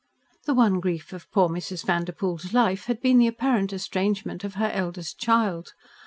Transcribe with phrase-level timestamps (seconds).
[0.45, 1.85] The one grief of poor Mrs.
[1.85, 5.73] Vanderpoel's life had been the apparent estrangement of her eldest child.